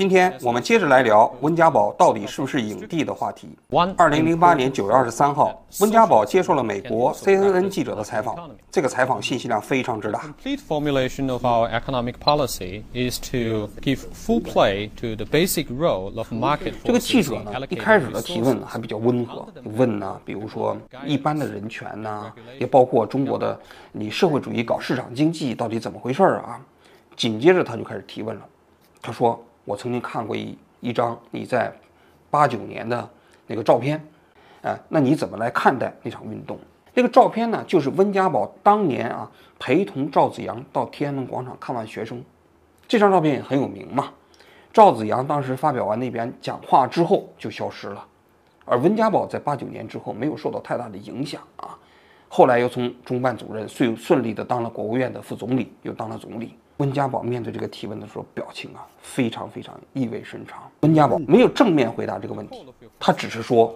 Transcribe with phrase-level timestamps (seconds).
[0.00, 3.48] 今天我们接着来聊温家宝到底是不是影帝的话题。
[3.96, 10.20] 二零零八年九月二十三号，温家宝接受了美国 CNN 记者的采访，这个采访信息量非常之大。
[10.20, 16.32] Complete formulation of our economic policy is to give full play to the basic role of
[16.32, 23.58] market 这个记者呢，一开始的提问还比较温和，问呢，比如说一般的人权呐，也包括中国的
[23.90, 26.60] 你社会主义搞市场经济到底怎么回事儿啊？
[27.16, 28.42] 紧接着他就开始提问了，
[29.02, 29.44] 他说。
[29.68, 31.70] 我曾经看过一一张你在
[32.30, 33.06] 八九年的
[33.46, 34.02] 那个照片，
[34.62, 36.58] 哎，那你怎么来看待那场运动？
[36.94, 42.24] 那个照片呢，就是温家宝当年啊陪同赵子阳到天安门广场看望学生，
[42.88, 44.08] 这张照片也很有名嘛。
[44.72, 48.06] 赵子阳当时发表完那边讲话之后就消失了，
[48.64, 51.76] 而温家宝在八九年之后没有受到太大的影响啊，
[52.26, 56.54] 后来又从中办主任顺顺利的当了国务院的副总理，又当了总理。
[56.78, 60.70] 温家宝面对这个提问的时候，表情啊非常非常意味深长。
[60.80, 62.64] 温家宝没有正面回答这个问题，
[62.98, 63.74] 他只是说，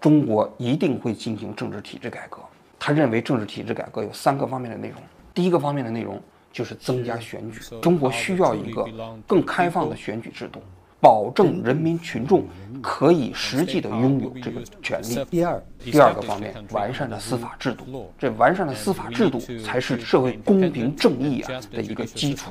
[0.00, 2.38] 中国一定会进行政治体制改革。
[2.78, 4.96] 他认为政治体制改革有三个方面的内容，
[5.34, 8.86] 第一个方面的内容就是增加选举，中国需要一个
[9.26, 10.62] 更开放的选举制度。
[11.00, 12.44] 保证人民群众
[12.82, 15.24] 可以实际的拥有这个权利。
[15.30, 22.50] 第二，第二个方面，完善的司法制度，这完善的司法制度才是社会公平正义啊的一个基础。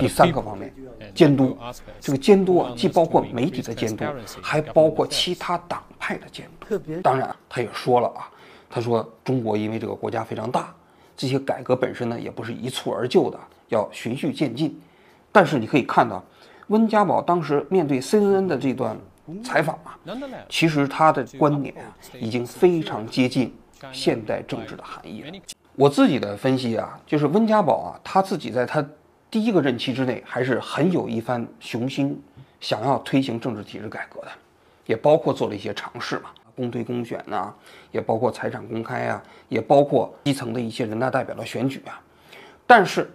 [0.00, 0.70] 第三个方面，
[1.14, 1.56] 监督，
[1.98, 4.04] 这个监督啊，既包括媒体的监督，
[4.42, 6.78] 还包括其他党派的监督。
[7.02, 8.28] 当然，他也说了啊，
[8.68, 10.74] 他说中国因为这个国家非常大，
[11.16, 14.78] 这些改革本身呢也不是一蹴而就的，要循序渐进。
[15.32, 16.22] 但是你可以看到。
[16.68, 18.96] 温家宝当时面对 CNN 的这段
[19.42, 19.98] 采访啊，
[20.48, 21.88] 其实他的观点啊
[22.20, 23.54] 已经非常接近
[23.92, 25.32] 现代政治的含义了。
[25.74, 28.84] 我自己的分析啊，就是温家宝啊，他自己在他
[29.30, 32.20] 第一个任期之内还是很有一番雄心，
[32.60, 34.28] 想要推行政治体制改革的，
[34.86, 37.52] 也包括做了一些尝试嘛，公推公选呐，
[37.92, 42.00] 也包括财产公开啊，也包括基层的一些人大代表的选举啊。
[42.66, 43.10] 但是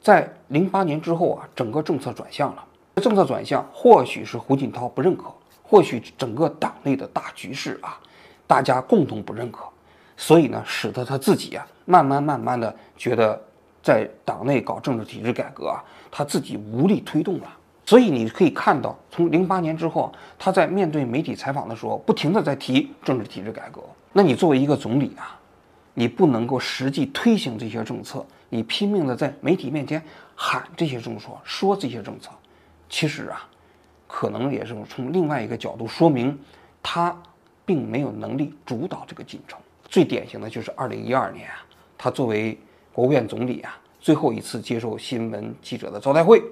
[0.00, 2.64] 在零八年之后啊，整个政策转向了。
[3.02, 5.24] 政策转向，或许是胡锦涛不认可，
[5.62, 8.00] 或许整个党内的大局势啊，
[8.46, 9.66] 大家共同不认可，
[10.16, 13.38] 所以呢，使得他自己啊，慢慢慢慢的觉得，
[13.82, 17.46] 在党内搞政治体制改革啊，他自己无力推动了。
[17.84, 23.82] 所以你可以看到，从零八年之后，他在面对媒体采访的时候，不停的在提政治体制改革。
[24.14, 25.38] 那你作为一个总理啊，
[25.92, 30.02] 你不能够实际推行这些政策，你拼命的在媒体面前
[30.34, 32.30] 喊这些政策，说这些政策。
[32.88, 33.48] 其实啊，
[34.06, 36.38] 可能也是从另外一个角度说明，
[36.82, 37.16] 他
[37.64, 39.58] 并没有能力主导这个进程。
[39.88, 41.64] 最典型的就是二零一二年啊，
[41.96, 42.58] 他作为
[42.92, 46.42] 国务院总理啊，最后一次接受新闻记者的招待会，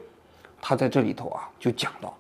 [0.61, 2.17] 他在这里头啊就讲到，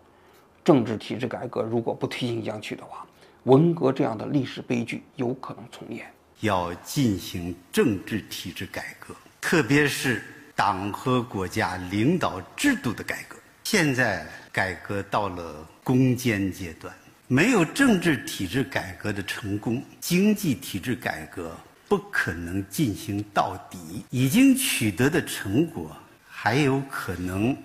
[0.64, 3.06] 政治体制改革如果不推行下去的话，
[3.44, 6.06] 文革这样的历史悲剧有可能重演。
[6.40, 10.22] 要进行政治体制改革，特别是
[10.54, 13.36] 党和国家领导制度的改革。
[13.64, 16.94] 现在改革到了攻坚阶段，
[17.26, 21.50] 没有政治体制改革的成功，经济体制改革
[21.88, 24.04] 不可能进行到底。
[24.10, 25.90] 已经取得的成果
[26.28, 27.56] 还有可能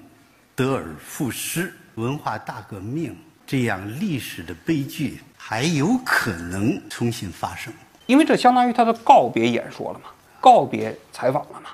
[0.56, 3.16] 得而复失，文化大革命
[3.46, 7.74] 这样历史的悲剧还有可能重新发生。
[8.06, 10.06] 因为这相当于他的告别演说了嘛，
[10.40, 11.72] 告别采访了嘛，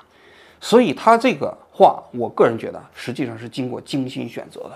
[0.60, 1.56] 所以他这个。
[1.78, 4.72] 话，我个人觉得实际上是经过精心选择的。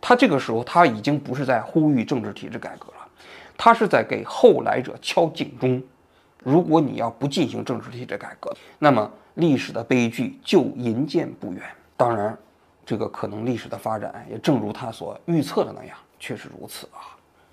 [0.00, 3.06] 他这个时候他已经不是在呼吁政治体制改革了，
[3.58, 5.82] 他是在给后来者敲警钟。
[6.42, 11.62] 如果你要不进行政治体制改革，那么历史的悲剧就银渐不远。
[11.94, 12.34] 当然，
[12.86, 17.12] 这个可能历史的发展也正如他所预测的那样，确实如此啊。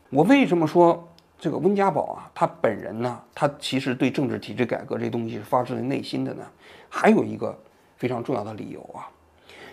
[0.09, 1.05] 我为什么说
[1.37, 6.45] 这个温家宝啊，他本人呢，他其实对政治体制改革这东西是发自内心的呢？
[6.87, 7.53] 还有一个。
[7.97, 9.09] 非常重要的理由啊，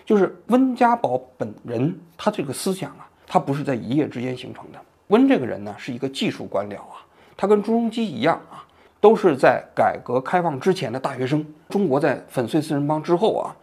[0.05, 4.79] 就是温家宝本人，他这个思想啊，他不是在一夜之间形成的。
[5.07, 7.05] 温这个人呢，是一个技术官僚啊，
[7.37, 8.65] 他跟朱镕基一样啊，
[8.99, 11.45] 都是在改革开放之前的大学生。
[11.69, 13.55] 中国在粉碎四人帮之后啊，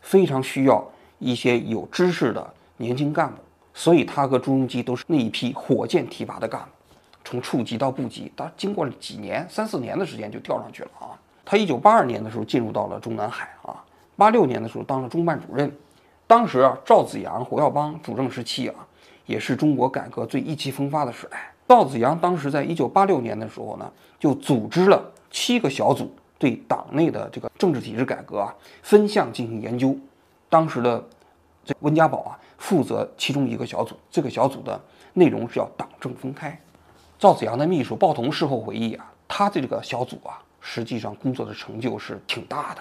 [0.00, 0.84] 非常需要
[1.20, 3.36] 一些有知识的年轻干部，
[3.72, 6.68] 所以他和朱镕基都是那一批火箭提拔的干部，
[7.24, 11.14] 从处级到部级，他经过了几年、三四年的时间就调上去了啊。
[11.44, 13.77] 他一九八二年的时候进入到了中南海啊。
[14.18, 15.72] 八六年的时候当了中办主任，
[16.26, 18.74] 当时啊赵子阳、胡耀邦主政时期啊，
[19.26, 21.54] 也是中国改革最意气风发的时代。
[21.68, 23.88] 赵子阳当时在一九八六年的时候呢，
[24.18, 29.96] 就组织了七个小组，对党内的这个政治体制改革啊分项进行研究。
[30.48, 31.06] 当时的
[31.64, 34.80] 这温家宝啊负责其中一个小组，这个小组的
[35.14, 36.60] 内容是叫党政分开。
[37.20, 42.80] 赵子阳的秘书鲍同事后回忆啊，他这个小组啊，实际上工作的成就是挺大的，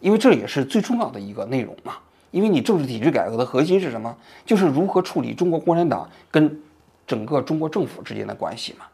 [0.00, 1.94] 因为这也是最重要的一个内容嘛。
[2.30, 4.14] 因为你政治体制改革的核心是什么？
[4.44, 6.60] 就是如何处理中国共产党跟
[7.06, 8.84] 整个中国政府之间的关系嘛。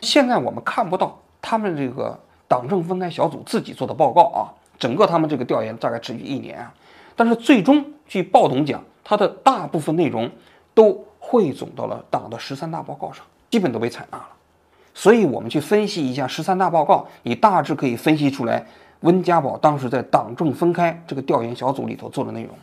[0.00, 4.48] 现在我们看不到他们这个党政分开小组自己做的报告啊，
[4.78, 6.72] 整个他们这个调研大概持续一年啊，
[7.14, 10.30] 但是最终据鲍董讲，他的大部分内容
[10.72, 14.28] 都汇总到了党的十三大报告上，基本都被采纳了。
[14.94, 18.64] 所以，我们去分析一下十三大报告，你大致可以分析出来。
[19.04, 22.54] 温家宝当时在党政分开这个调研小组里头做的内容，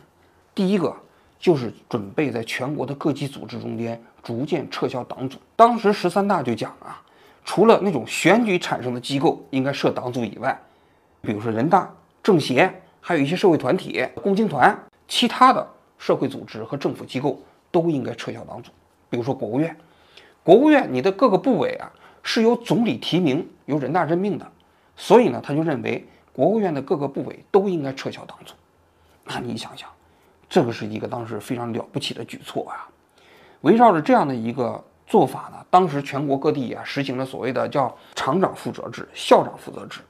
[0.52, 0.92] 第一个
[1.38, 5.38] 就是准备在全国的各级组织中间逐渐撤销党组。
[5.54, 7.00] 当时十三大就讲啊，
[7.44, 10.60] 除了那种选举产生的机构应该设党组以外，
[11.20, 11.88] 比如说人大、
[12.24, 15.64] 政协，还有一些社会团体、共青团，其他的
[15.96, 17.40] 社会组织和政府机构
[17.70, 18.72] 都应该撤销党组。
[19.08, 19.76] 比如说国务院，
[20.42, 21.92] 国务院你的各个部委啊
[22.24, 24.50] 是由总理提名、由人大任命的，
[24.96, 26.04] 所以呢，他就认为。
[26.32, 28.54] 国务院的各个部委都应该撤销党组，
[29.24, 29.88] 那你想想，
[30.48, 32.88] 这个是一个当时非常了不起的举措啊！
[33.60, 40.00] 围绕着这样的一个做法呢，当时全国各地啊实行了所谓的叫厂长负责制、校长负责制。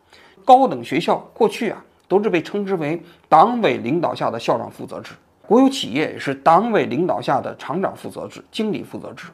[0.44, 5.12] 高等学校过去啊都是被称之为党委领导下的校长负责制，
[5.46, 9.26] 国有企业也是党委领导下的厂长负责制、经理负责制。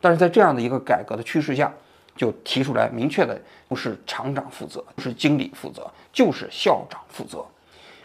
[0.00, 1.72] 但是在这样的一个改革的趋势下，
[2.16, 7.44] 就提出来明确的，不是厂长负责，是经理负责，就是校长负责。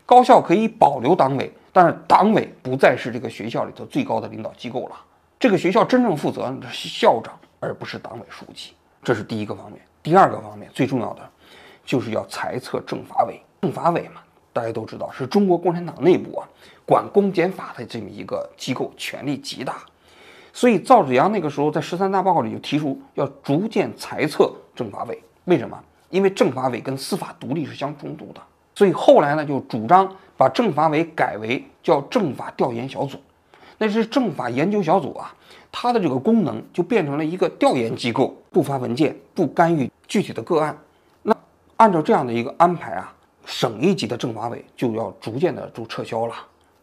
[0.05, 4.95] 高校可以保留党委，但是党委不再是这个学校里头最高的领导机构了。
[5.39, 8.73] 这个学校真正负责的是校长，而不是党委书记。
[9.01, 9.81] 这是第一个方面。
[10.03, 11.21] 第二个方面，最重要的
[11.85, 13.41] 就是要裁撤政法委。
[13.61, 14.19] 政法委嘛，
[14.51, 16.45] 大家都知道是中国共产党内部啊
[16.85, 19.77] 管公检法的这么一个机构，权力极大。
[20.51, 25.81] 所以赵紫阳那个时候在十三大报告里就提出要逐渐裁撤政法委，为什么？
[26.11, 28.41] 因为政法委跟司法独立是相冲突的。
[28.75, 33.17] 所以后来呢，就主张把政法委改为叫政法调研小组，
[33.77, 35.33] 那是政法研究小组啊，
[35.71, 40.77] 它的这个功能就变成了一个调研机构，不发文件，不干预具体的个案。
[41.23, 41.35] 那
[41.77, 43.13] 按照这样的一个安排啊，
[43.45, 46.35] 省一级的政法委就要逐渐的就撤销了。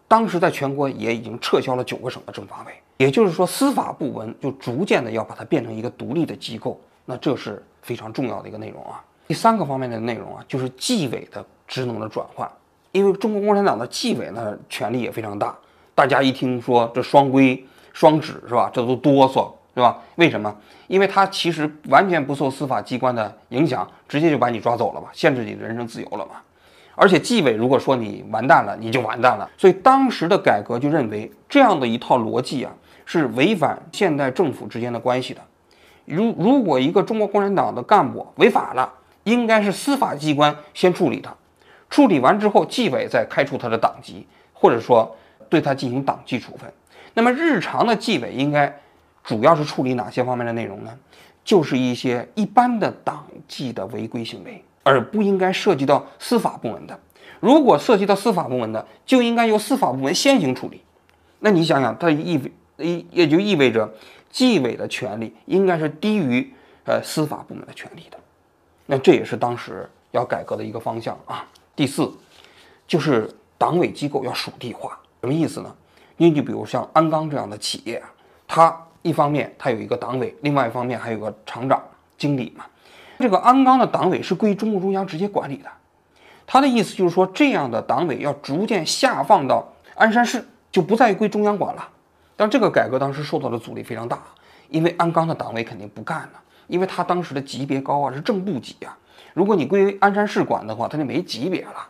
[0.06, 2.72] 当时在全国也已经撤销了九个省的政法委。
[2.98, 9.00] 也就是说，司法部门就逐渐的要把它变成一个独立的机构，那这是非常重要的一个内容啊。
[9.28, 12.50] 第三个方面的内容啊，就是纪委的职能的转换。
[12.92, 15.54] 因为中国共产党的纪委呢，权力也非常大。
[15.94, 19.98] 大家一听说这双规、双指是吧，这都哆嗦是吧？
[20.16, 20.52] 为什么？
[20.86, 26.32] 因为他其实完全不受司法机关的影响，直接就把你抓走了吧，限制你的人身自由了嘛。
[26.94, 29.48] 而且纪委如果说你完蛋了，你就完蛋了。
[29.56, 32.72] 所以当时的改革就认为这样的一套逻辑啊。
[33.10, 35.40] 是违反现代政府之间的关系的。
[36.04, 38.92] 如如果一个中国共产党的干部违法了，
[39.28, 41.34] 应该是司法机关先处理他，
[41.90, 45.16] 处理完之后，纪委再开除他的党籍，或者说
[45.48, 46.72] 对他进行党纪处分。
[47.14, 48.80] 那么日常的纪委应该
[49.22, 50.98] 主要是处理哪些方面的内容呢？
[51.44, 56.98] 就是一些一般的党纪的违规行为，而不应该涉及到司法部门的。
[57.40, 60.82] 如果涉及到司法部门的，就应该由司法部门先行处理。
[61.40, 62.52] 那你想想，它意味。
[62.78, 63.92] 也也就意味着，
[64.30, 66.48] 纪委的权力应该是低于
[66.84, 68.16] 呃司法部门的权力的，
[68.90, 71.44] 那这也是当时要改革的一个方向啊。
[71.76, 72.10] 第四，
[72.86, 75.74] 就是党委机构要属地化，什么意思呢？
[76.16, 78.02] 你就比如像鞍钢这样的企业，
[78.46, 81.82] 它一方面它有一个党委，另外一方面还有个厂长、
[82.16, 82.64] 经理嘛。
[83.18, 85.68] 这个鞍钢的党委是归中共中央直接管理的，
[86.46, 91.86] 他的意思就是说，这样的党委要逐渐下放到鞍山市，就不再归中央管了。
[92.36, 94.18] 但这个改革当时受到的阻力非常大，
[94.70, 98.96] 因为鞍钢的党委肯定不干了，因为他当时的级别高啊，是正部级啊。
[99.34, 101.86] 如果你归鞍山市管的话，他就没级别了。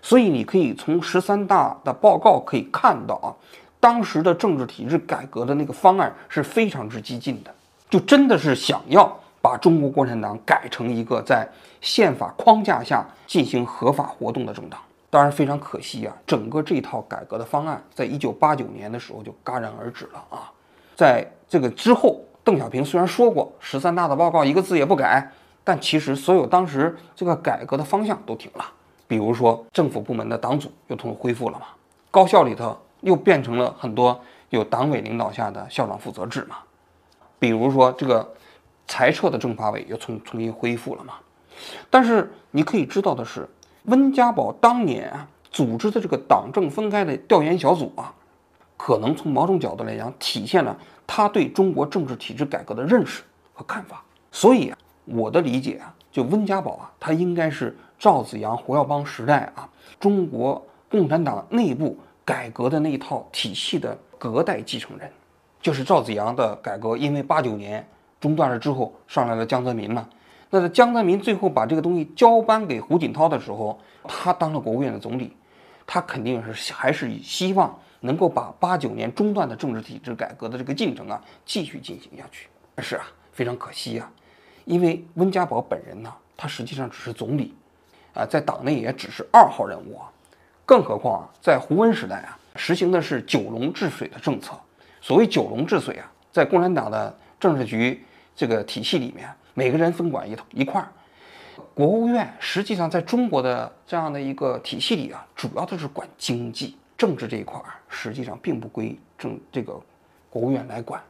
[0.00, 3.30] 所以你可以从十三大的报告可以看到啊，
[3.78, 7.54] 当时的政治体制改革的那个方案是非常之激进的，
[7.88, 11.48] 就真的是想要把中国共产党改成一个在
[11.80, 14.80] 宪法框架下进行合法活动的政党。
[15.08, 20.50] 当然非常可惜啊，整个这套改革的方案，在一九八九年的时候就戛然而止了啊。
[20.96, 25.30] 在这个之后，邓小平虽然说过十三大的报告一个字也不改，
[25.62, 28.64] 但其实所有当时这个改革的方向都停了。
[29.06, 31.66] 比如说政府部门的党组又重恢复了嘛，
[32.10, 34.20] 高校里头又变成了很多
[34.50, 36.56] 有党委领导下的校长负责制嘛。
[37.38, 38.32] 比如说这个
[38.86, 41.14] 裁撤的政法委又重重新恢复了嘛。
[41.90, 43.48] 但是你可以知道的是。
[43.86, 48.14] 温家宝当年啊组织的这个党政分开的调研小组啊，
[48.76, 54.02] 可能从某种角度来讲，体现了他对中国政治体制改革的认识和看法。
[54.30, 59.68] 所以啊，我的理解啊，就温家宝啊，他应该是赵子阳、胡耀邦时代啊，
[60.00, 65.10] 中国共产党内部改革的那一套体系的隔代继承人。
[65.60, 67.86] 就是赵子阳的改革，因为八九年
[68.20, 70.08] 中断了之后，上来了江泽民嘛。
[70.50, 73.78] 那在江泽民最后把这个东西交班给胡锦涛的时候，
[74.08, 75.36] 他当了国务院的总理，
[75.86, 82.46] 他肯定是还是希望能够把八九年中断的政治体制改革的这个进程啊继续进行下去。
[82.74, 84.10] 但是啊，非常可惜啊，
[84.66, 87.54] 因为温家宝本人呢，他实际上只是总理，
[88.14, 90.10] 啊，在党内也只是二号人物啊。
[90.64, 94.52] 更何况啊，在胡温时代啊，实行的是九龙治水的政策。
[95.00, 98.04] 所谓九龙治水啊，在共产党的政治局
[98.34, 100.88] 这个体系里面，每个人分管一一块儿。
[101.74, 109.80] 国务院实际上在中国的这样的一个体系里啊，主要都是管经济、政治这一块儿，实际上并不归政这个
[110.30, 111.02] 国务院来管。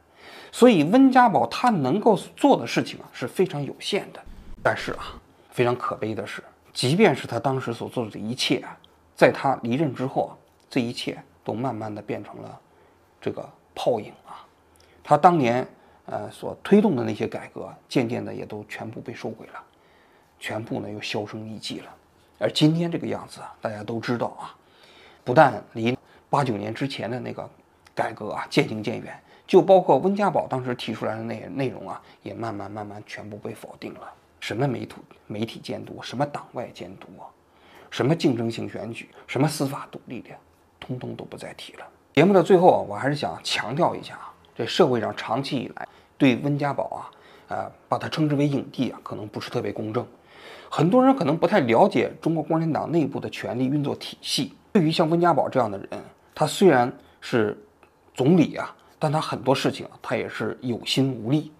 [0.51, 4.21] 所以温家宝他能够做的事情啊是非常有限的。
[4.63, 5.19] 但是啊，
[5.51, 8.77] 非常可悲的是，即便是他当时所做的这一切啊，
[9.15, 10.31] 在他离任之后啊，
[10.69, 12.59] 这一切都慢慢的变成了
[13.19, 13.49] 这个。
[13.75, 14.45] 泡影啊，
[15.03, 15.67] 他当年
[16.05, 19.53] 呃所推动的那些改革，渐渐的也都全部被收回了，
[20.39, 21.91] 全部呢又销声匿迹了。
[22.37, 24.53] 而今天这个样子啊，大家都知道啊，
[25.23, 25.97] 不但离
[26.29, 27.49] 八九年之前的那个
[27.95, 34.11] 改革啊渐行渐远，就包括温家宝当时提出来的那内容啊，也慢慢慢慢全部被否定了。
[34.39, 34.95] 什么媒体
[35.27, 37.23] 媒体监督，什么党外监督啊，
[37.89, 40.29] 什么竞争性选举，什么司法独立的，
[40.79, 41.87] 通通都不再提了。
[42.13, 45.87] 节目的最后啊，我还是想强调一下啊，这社会上长期以来
[46.17, 47.09] 对温家宝啊，
[47.47, 50.05] 呃，把他称之为影帝啊，可能不是特别公正。
[50.69, 54.53] 很多人可能不太了解中国共产党内部的权力运作体系。
[54.73, 55.87] 对于像温家宝这样的人，
[56.33, 57.55] 他虽然是
[58.15, 61.51] 总理啊，但他很多事情，他也是有心无力。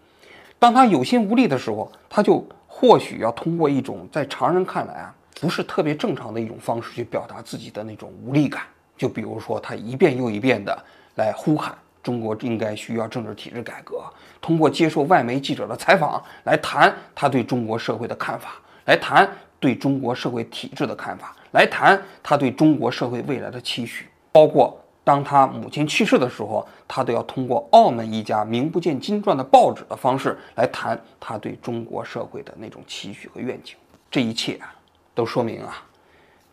[0.58, 8.64] 当他有心无力的时候，他就或许要通过一种在常人看来啊，不是特别正常的一种方式去表达自己的那种无力感。
[8.98, 10.76] 就比如说，他一遍又一遍地
[11.16, 14.04] 来呼喊中国应该需要政治体制改革，
[14.42, 18.56] 通过接受外媒记者的采访来谈他对中国社会的看法，
[18.86, 19.30] 来谈
[19.64, 24.08] 对中国社会体制的看法，来谈他对中国社会未来的期许。
[24.34, 33.76] 包括当他母亲去世的时候，他都要通过澳门一家名不见经传的报纸的方式来谈他对中国社会的那种期许和愿景。
[34.12, 34.76] 这一切啊，
[35.16, 35.82] 都说明啊，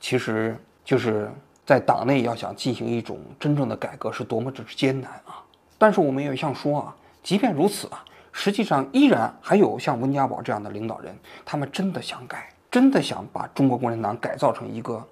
[0.01, 1.29] 其实就是。
[1.67, 5.39] 在党内要想进行一种真正的改革，是多么之艰难啊！
[5.79, 15.03] 但是我们也想说啊，即便如此啊，实际上依然还有像温家宝这样的领导人，他们真的想改，真的想把中国共产党改造成一个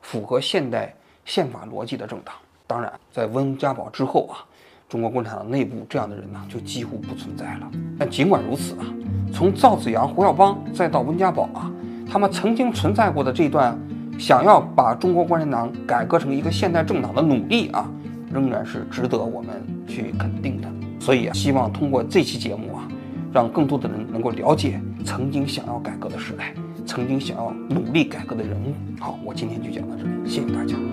[0.00, 2.34] 符合现代宪法逻辑的政党。
[2.66, 4.40] 当然，在温家宝之后啊，
[4.88, 7.70] 中国共产党内部这样的人呢，就几乎不存在了。
[7.98, 8.86] 但尽管如此啊，
[9.32, 11.70] 从赵子阳、胡耀邦再到温家宝啊，
[12.10, 13.78] 他们曾经存在过的这段。
[14.18, 17.90] 想要把中国共产党改革成一个现代政党的努力啊，
[18.30, 20.68] 仍然是值得我们去肯定的。
[21.00, 22.86] 所以啊，希望通过这期节目啊，
[23.32, 26.54] 让更多的人能够了解曾经想要改革的时代，
[26.92, 28.74] 曾经想要努力改革的人物。
[29.00, 30.92] 好，我今天就讲到这里，谢谢大家。